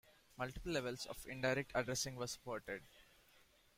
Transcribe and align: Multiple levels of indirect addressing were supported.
Multiple 0.35 0.71
levels 0.71 1.05
of 1.05 1.27
indirect 1.27 1.73
addressing 1.75 2.15
were 2.15 2.25
supported. 2.25 2.81